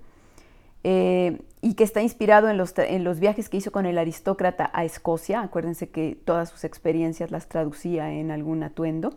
eh, 0.83 1.41
y 1.61 1.73
que 1.73 1.83
está 1.83 2.03
inspirado 2.03 2.47
en 2.47 2.57
los, 2.57 2.77
en 2.77 3.03
los, 3.03 3.19
viajes 3.19 3.49
que 3.49 3.57
hizo 3.57 3.71
con 3.71 3.87
el 3.87 3.97
aristócrata 3.97 4.69
a 4.71 4.85
Escocia. 4.85 5.41
Acuérdense 5.41 5.89
que 5.89 6.15
todas 6.15 6.49
sus 6.49 6.63
experiencias 6.63 7.31
las 7.31 7.49
traducía 7.49 8.11
en 8.11 8.29
algún 8.29 8.61
atuendo. 8.61 9.15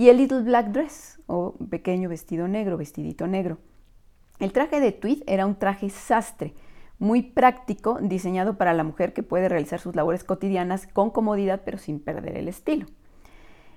Y 0.00 0.08
el 0.08 0.16
Little 0.16 0.40
Black 0.40 0.68
Dress, 0.68 1.20
o 1.26 1.56
pequeño 1.68 2.08
vestido 2.08 2.48
negro, 2.48 2.78
vestidito 2.78 3.26
negro. 3.26 3.58
El 4.38 4.50
traje 4.50 4.80
de 4.80 4.92
tweed 4.92 5.22
era 5.26 5.44
un 5.44 5.56
traje 5.56 5.90
sastre, 5.90 6.54
muy 6.98 7.20
práctico, 7.20 7.98
diseñado 8.00 8.56
para 8.56 8.72
la 8.72 8.82
mujer 8.82 9.12
que 9.12 9.22
puede 9.22 9.50
realizar 9.50 9.78
sus 9.78 9.94
labores 9.94 10.24
cotidianas 10.24 10.86
con 10.86 11.10
comodidad 11.10 11.60
pero 11.66 11.76
sin 11.76 12.00
perder 12.00 12.38
el 12.38 12.48
estilo. 12.48 12.86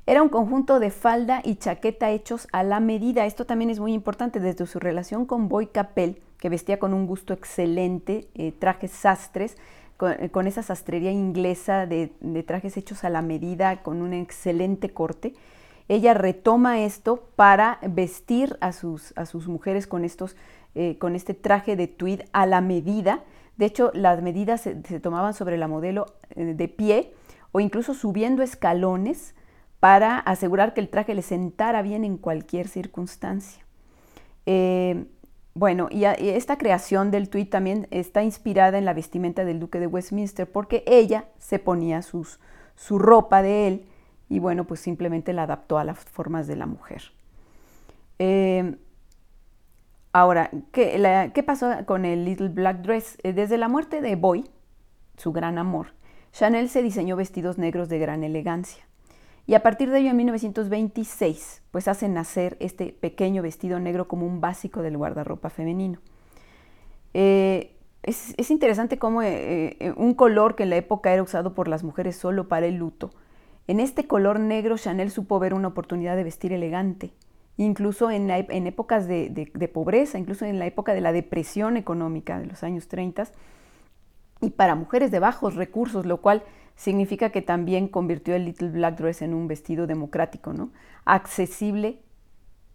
Era 0.06 0.24
un 0.24 0.30
conjunto 0.30 0.80
de 0.80 0.92
falda 0.92 1.42
y 1.44 1.56
chaqueta 1.56 2.12
hechos 2.12 2.48
a 2.54 2.64
la 2.64 2.80
medida. 2.80 3.26
Esto 3.26 3.44
también 3.44 3.70
es 3.70 3.82
muy 3.82 3.92
importante 3.92 4.40
desde 4.40 4.66
su 4.66 4.80
relación 4.80 5.26
con 5.26 5.50
Boy 5.50 5.68
Capel, 5.68 6.22
que 6.38 6.48
vestía 6.48 6.80
con 6.80 6.94
un 6.94 7.06
gusto 7.06 7.34
excelente 7.34 8.30
eh, 8.36 8.54
trajes 8.58 8.92
sastres, 8.92 9.58
eh, 10.00 10.30
con, 10.30 10.48
esa 10.48 10.64
sastrería 10.64 11.12
inglesa 11.12 11.86
de, 11.86 12.14
trajes 12.48 12.78
hechos 12.78 13.04
a 13.04 13.10
la 13.10 13.22
medida, 13.22 13.84
con 13.84 14.02
un 14.02 14.14
excelente 14.14 14.88
corte. 14.92 15.34
Ella 15.94 16.16
retoma 16.16 16.82
esto 16.82 17.30
para 17.36 17.78
vestir 17.88 18.58
a 18.62 18.72
sus, 18.72 19.14
a 19.16 19.28
sus 19.28 19.48
mujeres 19.48 19.86
con, 19.86 20.04
estos, 20.04 20.36
eh, 20.74 20.98
con 20.98 21.16
este 21.16 21.36
traje 21.36 21.76
de 21.76 21.88
tweed 21.88 22.22
a 22.32 22.48
la 22.48 22.62
medida. 22.62 23.20
De 23.58 23.68
hecho, 23.68 23.92
las 23.94 24.24
medidas 24.24 24.62
se 24.62 25.00
tomaban 25.00 25.36
sobre 25.36 25.56
la 25.56 25.68
modelo 25.68 26.08
de 26.36 26.68
pie 26.68 27.14
o 27.52 27.60
incluso 27.60 27.94
subiendo 27.94 28.42
escalones 28.42 29.36
para 29.80 30.18
asegurar 30.18 30.74
que 30.74 30.82
el 30.82 30.90
traje 30.90 31.14
le 31.14 31.22
sentara 31.22 31.84
bien 31.84 32.04
en 32.04 32.18
cualquier 32.18 32.68
circunstancia. 32.68 33.64
Eh, 34.48 35.06
bueno, 35.54 35.90
y, 35.92 36.06
esta 36.06 36.58
creación 36.58 37.12
del 37.12 37.30
tweed 37.30 37.50
también 37.50 37.88
está 37.92 38.24
inspirada 38.24 38.80
en 38.80 38.86
la 38.86 38.96
vestimenta 38.96 39.46
del 39.46 39.60
duque 39.60 39.80
de 39.80 39.86
Westminster 39.86 40.52
porque 40.52 40.84
ella 40.88 41.26
se 41.38 41.60
ponía 41.60 42.02
sus, 42.02 42.40
su 42.76 42.98
ropa 42.98 43.44
de 43.44 43.68
él 43.68 43.86
y 44.34 44.40
bueno, 44.40 44.66
pues 44.66 44.80
simplemente 44.80 45.32
la 45.32 45.44
adaptó 45.44 45.78
a 45.78 45.84
las 45.84 46.00
formas 46.00 46.48
de 46.48 46.56
la 46.56 46.66
mujer. 46.66 47.04
Eh, 48.18 48.78
ahora, 50.12 50.50
¿qué, 50.72 51.32
¿qué, 51.36 51.44
pasó 51.44 51.72
con 51.86 52.04
el 52.04 52.26
Little 52.26 52.50
Black 52.50 52.82
Dress? 52.82 53.20
Eh, 53.22 53.34
desde 53.34 53.60
la 53.60 53.68
muerte 53.68 54.02
de 54.02 54.16
Boy, 54.16 54.50
su 55.18 55.34
gran 55.34 55.60
amor, 55.60 55.94
Chanel 56.32 56.68
se 56.70 56.82
diseñó 56.82 57.16
vestidos 57.16 57.60
negros 57.60 57.90
de 57.90 58.00
gran 58.00 58.24
elegancia. 58.24 58.84
Y 59.46 59.54
a 59.54 59.62
partir 59.62 59.92
de 59.92 60.00
ello, 60.00 60.10
en 60.10 60.18
1926, 60.18 61.62
pues 61.70 61.88
hace 61.88 62.10
nacer 62.10 62.58
este 62.60 62.88
pequeño 62.88 63.44
vestido 63.44 63.80
negro 63.80 64.08
como 64.08 64.26
un 64.26 64.42
básico 64.42 64.82
del 64.82 64.98
guardarropa 64.98 65.52
femenino. 65.52 66.00
Eh, 67.14 67.78
es, 68.02 68.50
interesante 68.50 68.98
cómo 68.98 69.20
un 69.20 70.14
color 70.16 70.56
que 70.56 70.64
en 70.64 70.72
la 70.72 70.78
época 70.78 71.14
era 71.14 71.22
usado 71.22 71.54
por 71.54 71.68
las 71.68 71.84
mujeres 71.84 72.16
solo 72.16 72.48
para 72.48 72.66
el 72.66 72.78
luto, 72.78 73.12
en 73.68 73.80
este 73.80 74.08
color 74.08 74.40
negro 74.40 74.78
Chanel 74.78 75.12
supo 75.12 75.40
ver 75.40 75.54
una 75.54 75.70
oportunidad 75.70 76.16
de 76.16 76.24
vestir 76.24 76.54
elegante, 76.54 77.14
incluso 77.58 78.12
en, 78.12 78.30
épocas 78.30 79.08
de, 79.08 79.30
de, 79.30 79.68
pobreza, 79.68 80.18
incluso 80.18 80.46
en 80.46 80.60
la 80.60 80.66
época 80.66 80.94
de 80.94 81.02
la 81.02 81.12
depresión 81.12 81.78
económica 81.78 82.40
de 82.40 82.48
los 82.48 82.64
años 82.64 82.88
30, 82.88 83.28
y 84.42 84.50
para 84.50 84.76
mujeres 84.76 85.12
de 85.12 85.20
bajos 85.20 85.56
recursos, 85.56 86.06
lo 86.06 86.18
cual 86.18 86.44
significa 86.76 87.30
que 87.30 87.42
también 87.42 87.88
convirtió 87.88 88.36
el 88.36 88.46
Little 88.46 88.70
Black 88.70 88.98
Dress 88.98 89.22
en 89.22 89.34
un 89.34 89.48
vestido 89.48 89.88
democrático, 89.88 90.54
¿no? 90.54 90.72
accesible 91.06 92.00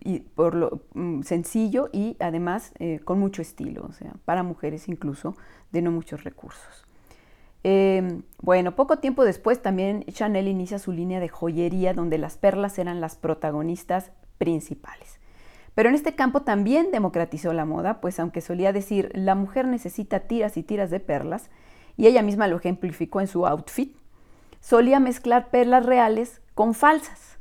y 0.00 0.20
por 0.20 0.54
lo 0.54 0.82
mm, 0.94 1.22
sencillo 1.22 1.90
y 1.92 2.16
además 2.20 2.72
eh, 2.78 3.00
con 3.04 3.18
mucho 3.18 3.42
estilo, 3.42 3.84
o 3.86 3.92
sea, 3.92 4.14
para 4.24 4.42
mujeres 4.42 4.88
incluso 4.88 5.36
de 5.72 5.82
no 5.82 5.90
muchos 5.90 6.24
recursos. 6.24 6.87
Em, 7.64 8.22
bueno, 8.40 8.76
poco 8.76 8.98
tiempo 8.98 9.24
después 9.24 9.60
también 9.60 10.04
Chanel 10.04 10.48
inicia 10.48 10.78
su 10.78 10.92
línea 10.92 11.20
de 11.20 11.28
joyería 11.28 11.92
donde 11.92 12.18
las 12.18 12.36
perlas 12.36 12.78
eran 12.78 13.00
las 13.00 13.16
protagonistas 13.16 14.12
principales. 14.38 15.18
Pero 15.74 15.88
en 15.88 15.94
este 15.94 16.14
campo 16.14 16.42
también 16.42 16.90
democratizó 16.90 17.52
la 17.52 17.64
moda, 17.64 18.00
pues 18.00 18.18
aunque 18.18 18.40
solía 18.40 18.72
decir 18.72 19.10
la 19.14 19.34
mujer 19.34 19.66
necesita 19.66 20.20
tiras 20.20 20.56
y 20.56 20.62
tiras 20.62 20.90
de 20.90 21.00
perlas, 21.00 21.50
y 21.96 22.06
ella 22.06 22.22
misma 22.22 22.48
lo 22.48 22.56
ejemplificó 22.56 23.20
en 23.20 23.26
su 23.26 23.46
outfit, 23.46 23.96
solía 24.60 25.00
mezclar 25.00 25.50
perlas 25.50 25.84
reales 25.86 26.40
con 26.54 26.74
falsas. 26.74 27.38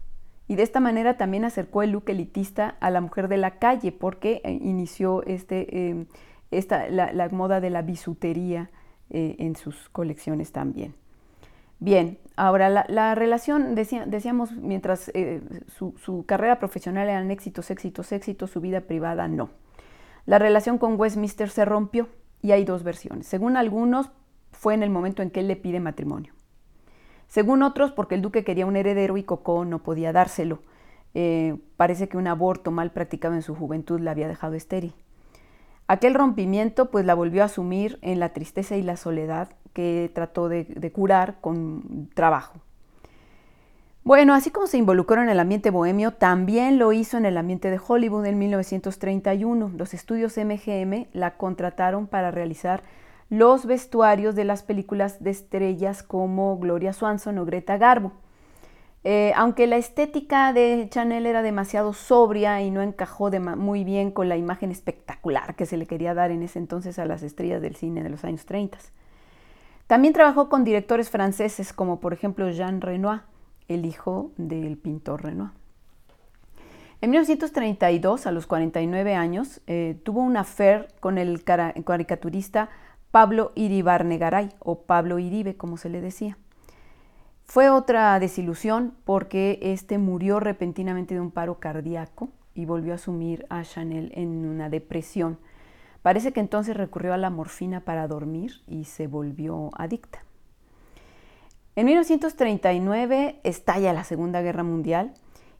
Y 0.48 0.56
de 0.56 0.64
esta 0.64 0.80
manera 0.80 1.18
también 1.18 1.46
acercó 1.46 1.84
el 1.84 1.92
look 1.92 2.06
elitista 2.08 2.76
a 2.80 2.90
la 2.90 3.02
mujer 3.02 3.28
de 3.28 3.38
la 3.38 3.60
calle, 3.60 3.92
porque 3.92 4.42
eh, 4.44 4.52
inició 4.52 5.24
este, 5.24 5.90
em, 5.90 6.06
esta, 6.52 6.90
la, 6.90 7.30
moda 7.30 7.60
de 7.60 7.70
la 7.70 7.82
bisutería 7.82 8.70
eh, 9.10 9.36
en 9.40 9.56
sus 9.56 9.90
colecciones 9.90 10.52
también. 10.52 10.96
Bien, 11.80 12.18
ahora 12.36 12.70
la, 12.70 13.16
relación, 13.16 13.76
decíamos, 13.76 14.52
mientras 14.54 15.12
eh, 15.14 15.42
su, 15.68 15.94
su, 15.98 16.26
carrera 16.26 16.58
profesional 16.58 17.08
eran 17.08 17.30
éxitos, 17.30 17.70
éxitos, 17.70 18.12
éxitos, 18.12 18.50
su 18.50 18.62
vida 18.62 18.82
privada 18.82 19.28
no. 19.28 19.50
La 20.26 20.40
relación 20.40 20.80
con 20.80 21.00
Westminster 21.00 21.50
se 21.50 21.66
rompió 21.66 22.10
y 22.42 22.52
hay 22.52 22.66
dos 22.66 22.84
versiones. 22.84 23.28
Según 23.28 23.58
algunos, 23.58 24.12
fue 24.52 24.74
en 24.74 24.82
el 24.82 24.90
momento 24.90 25.22
en 25.22 25.30
que 25.30 25.42
él 25.42 25.48
le 25.48 25.56
pide 25.56 25.80
matrimonio. 25.80 26.34
Según 27.28 27.62
otros, 27.62 27.92
porque 27.92 28.16
el 28.16 28.22
duque 28.22 28.44
quería 28.44 28.66
un 28.66 28.76
heredero 28.76 29.18
y 29.18 29.24
Coco 29.24 29.66
no 29.66 29.84
podía 29.84 30.14
dárselo. 30.14 30.60
Eh, 31.14 31.58
parece 31.76 32.08
que 32.10 32.18
un 32.18 32.28
aborto 32.28 32.72
mal 32.72 32.92
practicado 32.92 33.36
en 33.36 33.42
su 33.42 33.56
juventud 33.56 34.00
la 34.00 34.12
había 34.12 34.28
dejado 34.28 34.54
estéril. 34.54 34.94
Aquel 35.88 36.14
rompimiento 36.14 36.92
pues 36.92 37.06
la 37.06 37.16
volvió 37.16 37.44
a 37.44 37.46
asumir 37.46 37.98
en 38.02 38.20
la 38.20 38.30
tristeza 38.30 38.76
y 38.76 38.84
la 38.84 38.98
soledad 38.98 39.50
que 39.74 40.12
trató 40.14 40.50
de, 40.50 40.66
de 40.66 40.92
curar 40.92 41.40
con 41.40 42.10
trabajo. 42.14 42.60
Bueno, 44.04 44.34
así 44.34 44.52
como 44.52 44.68
se 44.68 44.78
involucró 44.78 45.22
en 45.22 45.28
el 45.28 45.40
ambiente 45.40 45.70
bohemio, 45.70 46.14
también 46.14 46.80
lo 46.80 46.94
hizo 46.94 47.18
en 47.18 47.26
el 47.26 47.38
ambiente 47.38 47.70
de 47.70 47.80
Hollywood 47.86 48.26
en 48.26 48.40
1931. 48.40 49.74
Los 49.76 49.94
estudios 49.94 50.38
MGM 50.38 51.08
la 51.12 51.36
contrataron 51.36 52.08
para 52.08 52.32
realizar 52.32 52.84
los 53.30 53.66
vestuarios 53.66 54.36
de 54.36 54.46
las 54.46 54.64
películas 54.64 55.22
de 55.22 55.32
estrellas 55.32 56.04
como 56.04 56.58
Gloria 56.58 56.94
Swanson 56.94 57.38
o 57.38 57.46
Greta 57.46 57.78
Garbo. 57.78 58.14
Eh, 59.04 59.32
aunque 59.36 59.68
la 59.68 59.78
estética 59.78 60.52
de 60.54 60.88
Chanel 60.90 61.26
era 61.26 61.42
demasiado 61.42 61.94
sobria 61.94 62.62
y 62.62 62.72
no 62.72 62.82
encajó 62.82 63.30
muy 63.32 63.84
bien 63.84 64.12
con 64.12 64.28
la 64.28 64.38
imagen 64.38 64.72
espectacular 64.72 65.56
que 65.56 65.66
se 65.66 65.78
le 65.78 65.86
quería 65.86 66.14
dar 66.14 66.32
en 66.32 66.44
ese 66.44 66.60
entonces 66.60 67.00
a 67.00 67.06
las 67.06 67.24
estrellas 67.24 67.62
del 67.62 67.76
cine 67.76 68.04
de 68.04 68.10
los 68.10 68.26
años 68.26 68.46
30. 68.46 68.78
También 69.86 70.14
trabajó 70.14 70.50
con 70.50 70.64
directores 70.64 71.10
franceses 71.10 71.72
como 71.72 72.00
por 72.00 72.12
ejemplo 72.12 72.50
Jean 72.50 72.82
Renoir, 72.82 73.22
el 73.68 73.86
hijo 73.86 74.32
del 74.38 74.78
pintor 74.78 75.24
Renoir. 75.24 75.52
En 77.00 77.12
1932, 77.12 78.26
a 78.26 78.32
los 78.32 78.48
49 78.48 79.14
años, 79.14 79.62
eh, 79.68 80.00
tuvo 80.04 80.22
una 80.22 80.40
affair 80.42 80.88
con 81.00 81.20
el 81.20 81.44
caricaturista 81.44 82.70
Pablo 83.12 83.52
Iribarnegaray 83.54 84.50
o 84.60 84.82
Pablo 84.82 85.20
Iribe, 85.20 85.56
como 85.56 85.78
se 85.78 85.90
le 85.90 86.02
decía. 86.02 86.38
Fue 87.50 87.70
otra 87.70 88.20
desilusión 88.20 88.94
porque 89.06 89.60
este 89.62 89.98
murió 89.98 90.42
repentinamente 90.42 91.14
de 91.14 91.22
un 91.22 91.32
paro 91.32 91.60
cardíaco 91.60 92.28
y 92.54 92.66
volvió 92.66 92.94
a 92.94 92.98
sumir 92.98 93.46
a 93.50 93.64
Chanel 93.64 94.12
en 94.16 94.46
una 94.46 94.70
depresión. 94.70 95.40
Parece 96.02 96.34
que 96.34 96.42
entonces 96.42 96.76
recurrió 96.76 97.14
a 97.14 97.18
la 97.18 97.30
morfina 97.30 97.80
para 97.86 98.06
dormir 98.10 98.62
y 98.68 98.84
se 98.84 99.08
volvió 99.08 99.70
adicta. 99.78 100.26
En 101.78 101.86
1939 101.86 103.40
estalla 103.44 103.94
la 103.94 104.04
Segunda 104.04 104.42
Guerra 104.42 104.64
Mundial 104.64 105.14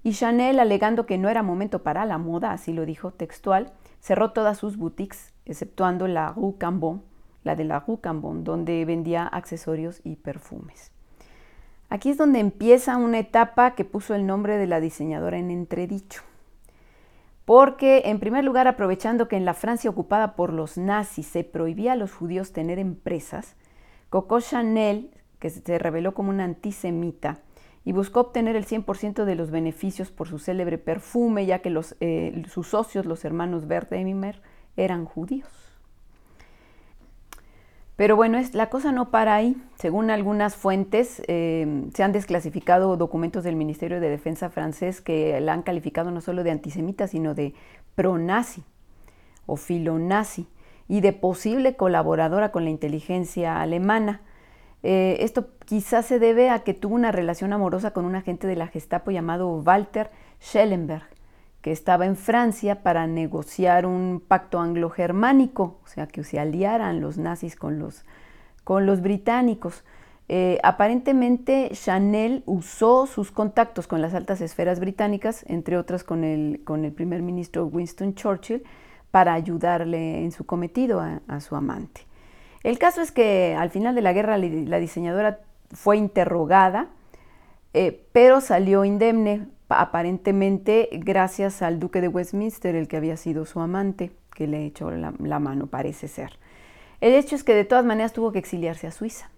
y 0.04 0.12
Chanel, 0.12 0.60
alegando 0.60 1.06
que 1.06 1.18
no 1.18 1.30
era 1.30 1.42
momento 1.42 1.84
para 1.84 2.06
la 2.06 2.18
moda, 2.18 2.52
así 2.52 2.74
lo 2.74 2.86
dijo 2.86 3.12
textual, 3.12 3.72
cerró 4.02 4.32
todas 4.32 4.58
sus 4.58 4.76
boutiques, 4.76 5.34
exceptuando 5.46 6.10
la 6.10 6.34
Rue 6.34 6.58
Cambon, 6.58 7.02
la 7.46 7.56
de 7.56 7.64
la 7.64 7.80
Rue 7.80 8.02
Cambon, 8.02 8.44
donde 8.44 8.84
vendía 8.84 9.26
accesorios 9.26 10.02
y 10.04 10.18
perfumes. 10.18 10.92
Aquí 11.90 12.10
es 12.10 12.18
donde 12.18 12.40
empieza 12.40 12.98
una 12.98 13.20
etapa 13.20 13.76
que 13.76 13.86
puso 13.86 14.14
el 14.14 14.26
nombre 14.26 14.58
de 14.58 14.68
la 14.68 14.82
diseñadora 14.82 15.38
en 15.38 15.52
entredicho. 15.52 16.22
Porque, 17.46 18.04
en 18.06 18.20
primer 18.20 18.44
lugar, 18.44 18.68
aprovechando 18.68 19.30
que 19.30 19.38
en 19.38 19.46
la 19.46 19.54
Francia 19.54 19.90
ocupada 19.90 20.36
por 20.36 20.52
los 20.52 20.78
nazis 20.78 21.28
se 21.28 21.46
prohibía 21.46 21.94
a 21.94 21.96
los 21.96 22.12
judíos 22.12 22.52
tener 22.52 22.78
empresas, 22.78 23.56
Coco 24.10 24.42
Chanel, 24.42 25.12
que 25.40 25.50
se 25.50 25.80
reveló 25.80 26.14
como 26.14 26.30
una 26.30 26.44
antisemita, 26.44 27.40
y 27.86 27.94
buscó 27.94 28.20
obtener 28.20 28.58
el 28.58 28.66
100% 28.66 29.24
de 29.24 29.36
los 29.36 29.50
beneficios 29.50 30.12
por 30.12 30.28
su 30.28 30.40
célebre 30.40 30.78
perfume, 30.78 31.46
ya 31.46 31.60
que 31.60 31.74
eh, 32.02 32.44
sus 32.50 32.68
socios, 32.68 33.06
los 33.06 33.24
hermanos 33.24 33.64
Wertheimer, 33.64 34.42
eran 34.76 35.06
judíos. 35.06 35.67
Pero 37.98 38.16
bueno, 38.16 38.38
es, 38.38 38.54
la 38.54 38.70
cosa 38.70 38.92
no 38.92 39.10
para 39.10 39.36
ahí. 39.36 39.58
Según 39.80 40.12
algunas 40.12 40.56
fuentes, 40.56 41.22
eh, 41.28 41.90
se 41.94 42.04
han 42.04 42.12
desclasificado 42.12 42.96
documentos 42.96 43.44
del 43.44 43.56
Ministerio 43.56 44.00
de 44.00 44.10
Defensa 44.10 44.50
francés 44.50 45.02
que 45.02 45.42
la 45.42 45.54
han 45.54 45.64
calificado 45.64 46.12
no 46.12 46.22
solo 46.22 46.44
de 46.44 46.52
antisemita, 46.52 47.08
sino 47.08 47.34
de 47.34 47.56
pro-nazi 47.96 48.64
o 49.48 49.56
filonazi 49.56 50.48
y 50.88 51.02
de 51.02 51.12
posible 51.12 51.76
colaboradora 51.76 52.52
con 52.52 52.66
la 52.66 52.70
inteligencia 52.70 53.62
alemana. 53.62 54.22
Eh, 54.84 55.18
esto 55.22 55.50
quizás 55.66 56.06
se 56.06 56.20
debe 56.20 56.52
a 56.52 56.60
que 56.60 56.76
tuvo 56.76 56.94
una 56.94 57.12
relación 57.12 57.52
amorosa 57.52 57.92
con 57.92 58.06
un 58.06 58.16
agente 58.16 58.46
de 58.46 58.56
la 58.56 58.68
Gestapo 58.68 59.10
llamado 59.10 59.50
Walter 59.50 60.12
Schellenberg, 60.40 61.08
estaba 61.72 62.06
en 62.06 62.16
Francia 62.16 62.84
para 62.84 63.08
negociar 63.08 63.86
un 63.86 64.22
pacto 64.26 64.60
anglo-germánico, 64.60 65.80
o 65.84 65.88
sea, 65.88 66.08
que 66.08 66.24
se 66.24 66.40
aliaran 66.40 67.02
los 67.02 67.18
nazis 67.18 67.56
con 67.56 67.80
los, 67.80 68.06
con 68.64 68.86
los 68.86 69.02
británicos. 69.02 69.84
Eh, 70.30 70.60
aparentemente 70.64 71.70
Chanel 71.74 72.44
usó 72.46 73.06
sus 73.06 73.32
contactos 73.32 73.88
con 73.88 74.02
las 74.02 74.14
altas 74.14 74.42
esferas 74.42 74.80
británicas, 74.80 75.46
entre 75.48 75.78
otras 75.78 76.04
con 76.04 76.24
el, 76.24 76.62
con 76.66 76.84
el 76.84 76.92
primer 76.92 77.22
ministro 77.22 77.66
Winston 77.66 78.14
Churchill, 78.14 78.64
para 79.12 79.34
ayudarle 79.34 80.24
en 80.24 80.32
su 80.32 80.46
cometido 80.46 81.00
a, 81.00 81.40
su 81.40 81.56
amante. 81.56 82.02
El 82.64 82.78
caso 82.78 83.02
es 83.02 83.12
que 83.12 83.56
al 83.58 83.70
final 83.70 83.96
de 83.96 84.02
la 84.02 84.12
guerra 84.12 84.38
la 84.38 84.80
diseñadora 84.80 85.40
fue 85.72 85.98
interrogada, 85.98 86.88
eh, 87.74 88.06
pero 88.12 88.42
salió 88.42 88.84
indemne 88.84 89.48
aparentemente 89.70 90.90
gracias 90.94 91.62
al 91.62 91.80
duque 91.80 92.02
de 92.02 92.08
Westminster, 92.08 92.76
el 92.76 92.88
que 92.88 92.98
había 92.98 93.18
sido 93.18 93.46
su 93.46 93.60
amante, 93.60 94.12
que 94.34 94.48
le 94.48 94.66
echó 94.66 94.92
la, 94.92 95.40
mano, 95.40 95.68
parece 95.68 96.08
ser. 96.08 96.38
El 97.02 97.14
hecho 97.14 97.36
es 97.36 97.44
que 97.44 97.54
de 97.54 97.66
todas 97.66 97.86
maneras 97.86 98.14
tuvo 98.14 98.32
que 98.32 98.40
exiliarse 98.40 98.88
a 98.88 98.92
Suiza. 98.92 99.30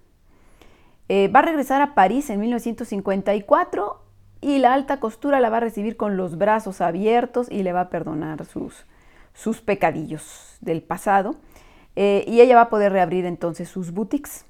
Eh, 1.07 1.27
va 1.27 1.39
a 1.39 1.43
regresar 1.43 1.81
a 1.81 1.95
París 1.95 2.29
en 2.29 2.39
1954 2.39 4.01
y 4.41 4.59
la 4.59 4.73
alta 4.73 4.99
costura 4.99 5.39
la 5.39 5.49
va 5.49 5.57
a 5.57 5.61
recibir 5.61 5.97
con 5.97 6.15
los 6.15 6.37
brazos 6.37 6.81
abiertos 6.81 7.49
y 7.49 7.63
le 7.63 7.73
va 7.73 7.81
a 7.81 7.89
perdonar 7.89 8.45
sus, 8.45 8.85
sus 9.33 9.61
pecadillos 9.61 10.57
del 10.61 10.81
pasado. 10.81 11.35
Eh, 11.95 12.23
y 12.27 12.41
ella 12.41 12.55
va 12.55 12.61
a 12.61 12.69
poder 12.69 12.91
reabrir 12.91 13.25
entonces 13.25 13.67
sus 13.67 13.91
boutiques. 13.91 14.45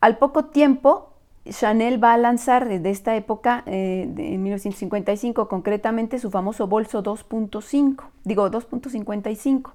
Al 0.00 0.18
poco 0.18 0.46
tiempo, 0.46 1.11
Chanel 1.50 2.02
va 2.02 2.14
a 2.14 2.18
lanzar 2.18 2.68
desde 2.68 2.90
esta 2.90 3.16
época, 3.16 3.64
eh, 3.66 4.02
en 4.16 4.42
1955 4.42 5.48
concretamente, 5.48 6.18
su 6.18 6.30
famoso 6.30 6.68
bolso 6.68 7.02
2.5, 7.02 8.04
digo 8.24 8.50
2.55. 8.50 9.72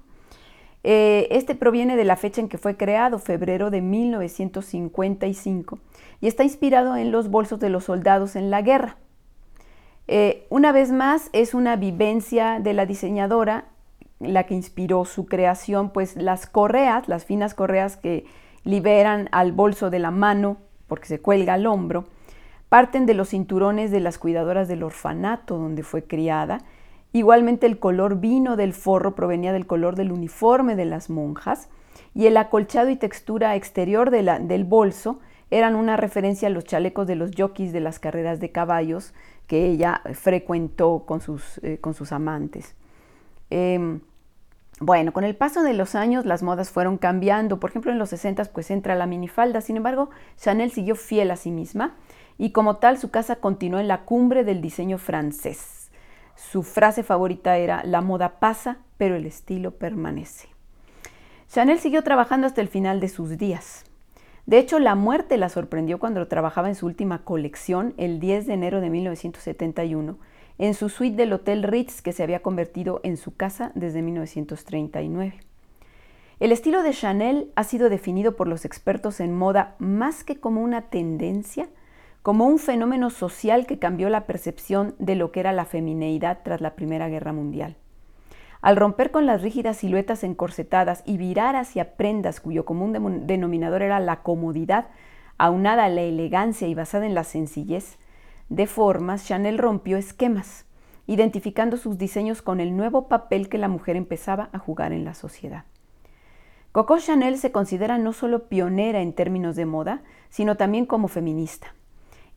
Eh, 0.84 1.28
este 1.30 1.54
proviene 1.54 1.96
de 1.96 2.04
la 2.04 2.16
fecha 2.16 2.40
en 2.40 2.48
que 2.48 2.56
fue 2.56 2.76
creado, 2.76 3.18
febrero 3.18 3.70
de 3.70 3.82
1955, 3.82 5.78
y 6.20 6.28
está 6.28 6.44
inspirado 6.44 6.96
en 6.96 7.12
los 7.12 7.28
bolsos 7.30 7.60
de 7.60 7.68
los 7.68 7.84
soldados 7.84 8.36
en 8.36 8.50
la 8.50 8.62
guerra. 8.62 8.96
Eh, 10.06 10.46
una 10.48 10.72
vez 10.72 10.90
más, 10.90 11.28
es 11.34 11.52
una 11.52 11.76
vivencia 11.76 12.60
de 12.60 12.72
la 12.72 12.86
diseñadora 12.86 13.66
la 14.20 14.44
que 14.44 14.54
inspiró 14.54 15.04
su 15.04 15.26
creación, 15.26 15.90
pues 15.90 16.16
las 16.16 16.46
correas, 16.46 17.08
las 17.08 17.24
finas 17.24 17.54
correas 17.54 17.96
que 17.96 18.24
liberan 18.64 19.28
al 19.32 19.52
bolso 19.52 19.90
de 19.90 19.98
la 19.98 20.10
mano 20.10 20.56
porque 20.88 21.06
se 21.06 21.20
cuelga 21.20 21.54
al 21.54 21.66
hombro, 21.66 22.06
parten 22.68 23.06
de 23.06 23.14
los 23.14 23.30
cinturones 23.30 23.90
de 23.90 24.00
las 24.00 24.18
cuidadoras 24.18 24.68
del 24.68 24.82
orfanato 24.82 25.56
donde 25.56 25.82
fue 25.82 26.02
criada. 26.04 26.58
Igualmente 27.12 27.66
el 27.66 27.78
color 27.78 28.18
vino 28.18 28.56
del 28.56 28.72
forro 28.72 29.14
provenía 29.14 29.52
del 29.52 29.66
color 29.66 29.96
del 29.96 30.12
uniforme 30.12 30.76
de 30.76 30.84
las 30.84 31.08
monjas 31.08 31.68
y 32.14 32.26
el 32.26 32.36
acolchado 32.36 32.90
y 32.90 32.96
textura 32.96 33.54
exterior 33.56 34.10
del 34.10 34.64
bolso 34.64 35.20
eran 35.50 35.76
una 35.76 35.96
referencia 35.96 36.48
a 36.48 36.50
los 36.50 36.64
chalecos 36.64 37.06
de 37.06 37.16
los 37.16 37.30
jockeys 37.36 37.72
de 37.72 37.80
las 37.80 37.98
carreras 37.98 38.40
de 38.40 38.50
caballos 38.50 39.14
que 39.46 39.66
ella 39.66 40.02
frecuentó 40.12 41.04
con 41.06 41.20
sus, 41.20 41.58
eh, 41.64 41.78
con 41.80 41.94
sus 41.94 42.12
amantes. 42.12 42.74
Em, 43.50 44.00
bueno, 44.80 45.12
con 45.12 45.24
el 45.24 45.34
paso 45.34 45.62
de 45.62 45.74
los 45.74 45.94
años 45.94 46.24
las 46.24 46.42
modas 46.42 46.70
fueron 46.70 46.98
cambiando. 46.98 47.58
Por 47.58 47.70
ejemplo, 47.70 47.90
en 47.90 47.98
los 47.98 48.10
60 48.10 48.44
pues 48.46 48.70
entra 48.70 48.94
la 48.94 49.06
minifalda. 49.06 49.60
Sin 49.60 49.76
embargo, 49.76 50.10
Chanel 50.36 50.70
siguió 50.70 50.94
fiel 50.94 51.30
a 51.30 51.36
sí 51.36 51.50
misma 51.50 51.96
y 52.36 52.52
como 52.52 52.76
tal 52.76 52.98
su 52.98 53.10
casa 53.10 53.36
continuó 53.36 53.80
en 53.80 53.88
la 53.88 54.02
cumbre 54.02 54.44
del 54.44 54.60
diseño 54.60 54.98
francés. 54.98 55.90
Su 56.36 56.62
frase 56.62 57.02
favorita 57.02 57.56
era 57.56 57.82
la 57.84 58.00
moda 58.00 58.38
pasa, 58.38 58.78
pero 58.96 59.16
el 59.16 59.26
estilo 59.26 59.72
permanece. 59.72 60.48
Chanel 61.48 61.80
siguió 61.80 62.02
trabajando 62.04 62.46
hasta 62.46 62.60
el 62.60 62.68
final 62.68 63.00
de 63.00 63.08
sus 63.08 63.36
días. 63.36 63.84
De 64.46 64.58
hecho, 64.58 64.78
la 64.78 64.94
muerte 64.94 65.36
la 65.36 65.48
sorprendió 65.48 65.98
cuando 65.98 66.26
trabajaba 66.28 66.68
en 66.68 66.74
su 66.74 66.86
última 66.86 67.24
colección 67.24 67.94
el 67.96 68.20
10 68.20 68.46
de 68.46 68.54
enero 68.54 68.80
de 68.80 68.90
1971 68.90 70.18
en 70.58 70.74
su 70.74 70.88
suite 70.88 71.16
del 71.16 71.32
Hotel 71.32 71.62
Ritz 71.62 72.02
que 72.02 72.12
se 72.12 72.22
había 72.22 72.40
convertido 72.40 73.00
en 73.04 73.16
su 73.16 73.34
casa 73.34 73.72
desde 73.74 74.02
1939. 74.02 75.40
El 76.40 76.52
estilo 76.52 76.82
de 76.82 76.92
Chanel 76.92 77.50
ha 77.56 77.64
sido 77.64 77.88
definido 77.88 78.36
por 78.36 78.46
los 78.46 78.64
expertos 78.64 79.20
en 79.20 79.36
moda 79.36 79.74
más 79.78 80.22
que 80.22 80.38
como 80.38 80.62
una 80.62 80.82
tendencia, 80.82 81.68
como 82.22 82.46
un 82.46 82.58
fenómeno 82.58 83.10
social 83.10 83.66
que 83.66 83.78
cambió 83.78 84.08
la 84.08 84.26
percepción 84.26 84.94
de 84.98 85.14
lo 85.16 85.32
que 85.32 85.40
era 85.40 85.52
la 85.52 85.64
femineidad 85.64 86.40
tras 86.44 86.60
la 86.60 86.74
Primera 86.74 87.08
Guerra 87.08 87.32
Mundial. 87.32 87.76
Al 88.60 88.76
romper 88.76 89.10
con 89.10 89.26
las 89.26 89.42
rígidas 89.42 89.78
siluetas 89.78 90.24
encorsetadas 90.24 91.02
y 91.06 91.16
virar 91.16 91.54
hacia 91.56 91.96
prendas 91.96 92.40
cuyo 92.40 92.64
común 92.64 93.26
denominador 93.26 93.82
era 93.82 94.00
la 94.00 94.22
comodidad, 94.22 94.88
aunada 95.38 95.84
a 95.84 95.88
la 95.88 96.02
elegancia 96.02 96.66
y 96.66 96.74
basada 96.74 97.06
en 97.06 97.14
la 97.14 97.22
sencillez, 97.22 97.98
de 98.48 98.66
formas, 98.66 99.26
Chanel 99.26 99.58
rompió 99.58 99.96
esquemas, 99.96 100.64
identificando 101.06 101.76
sus 101.76 101.98
diseños 101.98 102.42
con 102.42 102.60
el 102.60 102.76
nuevo 102.76 103.08
papel 103.08 103.48
que 103.48 103.58
la 103.58 103.68
mujer 103.68 103.96
empezaba 103.96 104.48
a 104.52 104.58
jugar 104.58 104.92
en 104.92 105.04
la 105.04 105.14
sociedad. 105.14 105.64
Coco 106.72 106.98
Chanel 106.98 107.38
se 107.38 107.50
considera 107.50 107.98
no 107.98 108.12
solo 108.12 108.48
pionera 108.48 109.00
en 109.00 109.12
términos 109.12 109.56
de 109.56 109.66
moda, 109.66 110.02
sino 110.30 110.56
también 110.56 110.86
como 110.86 111.08
feminista. 111.08 111.74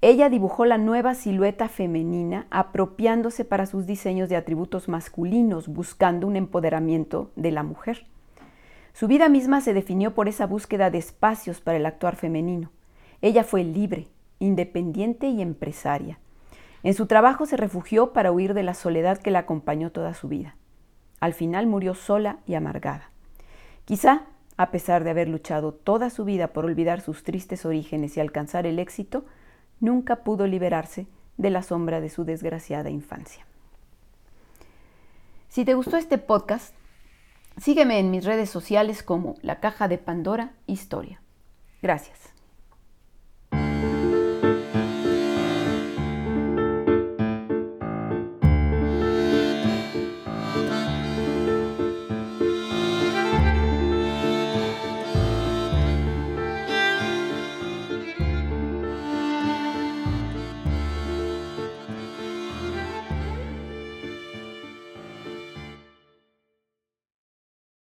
Ella 0.01 0.29
dibujó 0.29 0.65
la 0.65 0.77
nueva 0.77 1.13
silueta 1.13 1.67
femenina 1.67 2.47
apropiándose 2.49 3.45
para 3.45 3.65
sus 3.65 3.85
diseños 3.85 4.29
de 4.29 4.35
atributos 4.35 4.89
masculinos, 4.89 5.67
buscando 5.67 6.25
un 6.27 6.35
empoderamiento 6.35 7.31
de 7.35 7.51
la 7.51 7.61
mujer. 7.61 8.07
Su 8.93 9.07
vida 9.07 9.29
misma 9.29 9.61
se 9.61 9.73
definió 9.73 10.13
por 10.15 10.27
esa 10.27 10.47
búsqueda 10.47 10.89
de 10.89 10.97
espacios 10.97 11.61
para 11.61 11.77
el 11.77 11.85
actuar 11.85 12.15
femenino. 12.15 12.71
Ella 13.21 13.43
fue 13.43 13.63
libre, 13.63 14.07
independiente 14.41 15.27
y 15.27 15.41
empresaria. 15.41 16.19
En 16.83 16.93
su 16.93 17.05
trabajo 17.05 17.45
se 17.45 17.57
refugió 17.57 18.11
para 18.11 18.31
huir 18.31 18.53
de 18.53 18.63
la 18.63 18.73
soledad 18.73 19.19
que 19.19 19.31
la 19.31 19.39
acompañó 19.39 19.91
toda 19.91 20.13
su 20.13 20.27
vida. 20.27 20.55
Al 21.19 21.33
final 21.33 21.67
murió 21.67 21.93
sola 21.93 22.39
y 22.47 22.55
amargada. 22.55 23.11
Quizá, 23.85 24.23
a 24.57 24.71
pesar 24.71 25.03
de 25.03 25.11
haber 25.11 25.29
luchado 25.29 25.73
toda 25.73 26.09
su 26.09 26.25
vida 26.25 26.47
por 26.47 26.65
olvidar 26.65 27.01
sus 27.01 27.23
tristes 27.23 27.65
orígenes 27.65 28.17
y 28.17 28.19
alcanzar 28.19 28.65
el 28.65 28.79
éxito, 28.79 29.25
nunca 29.79 30.23
pudo 30.23 30.47
liberarse 30.47 31.05
de 31.37 31.51
la 31.51 31.61
sombra 31.61 32.01
de 32.01 32.09
su 32.09 32.25
desgraciada 32.25 32.89
infancia. 32.89 33.45
Si 35.49 35.65
te 35.65 35.75
gustó 35.75 35.97
este 35.97 36.17
podcast, 36.17 36.73
sígueme 37.57 37.99
en 37.99 38.09
mis 38.09 38.25
redes 38.25 38.49
sociales 38.49 39.03
como 39.03 39.35
La 39.41 39.59
Caja 39.59 39.87
de 39.87 39.99
Pandora 39.99 40.53
Historia. 40.65 41.21
Gracias. 41.81 42.30